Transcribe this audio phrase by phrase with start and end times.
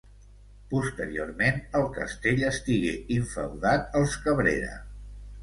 [0.69, 4.75] Posteriorment el castell estigué infeudat als Cabrera.